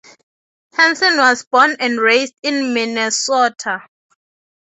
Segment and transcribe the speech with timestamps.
[0.73, 3.83] Hanson was born and raised in Minnesota.